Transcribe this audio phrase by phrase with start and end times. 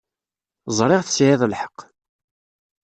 [0.77, 1.77] Ẓriɣ tesεiḍ lḥeqq.